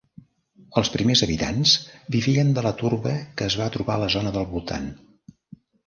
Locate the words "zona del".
4.19-4.53